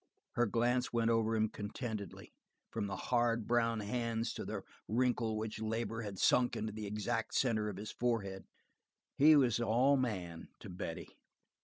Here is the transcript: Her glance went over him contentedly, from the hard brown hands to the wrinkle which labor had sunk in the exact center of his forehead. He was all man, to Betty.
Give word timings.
Her 0.31 0.47
glance 0.47 0.91
went 0.91 1.11
over 1.11 1.35
him 1.35 1.47
contentedly, 1.49 2.33
from 2.71 2.87
the 2.87 2.95
hard 2.95 3.45
brown 3.45 3.81
hands 3.81 4.33
to 4.33 4.43
the 4.43 4.63
wrinkle 4.87 5.37
which 5.37 5.61
labor 5.61 6.01
had 6.01 6.17
sunk 6.17 6.55
in 6.55 6.65
the 6.65 6.87
exact 6.87 7.35
center 7.35 7.69
of 7.69 7.77
his 7.77 7.91
forehead. 7.91 8.47
He 9.15 9.35
was 9.35 9.59
all 9.59 9.97
man, 9.97 10.47
to 10.59 10.71
Betty. 10.71 11.07